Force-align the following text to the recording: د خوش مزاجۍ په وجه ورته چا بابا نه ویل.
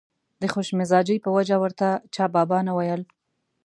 د 0.41 0.43
خوش 0.53 0.67
مزاجۍ 0.79 1.17
په 1.25 1.29
وجه 1.37 1.55
ورته 1.63 1.87
چا 2.13 2.25
بابا 2.35 2.59
نه 2.67 2.73
ویل. 2.77 3.01